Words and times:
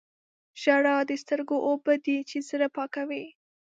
•ژړا 0.61 0.97
د 1.09 1.11
سترګو 1.21 1.57
اوبه 1.67 1.93
دي 2.05 2.17
چې 2.29 2.37
زړه 2.49 2.67
پاکوي. 2.77 3.25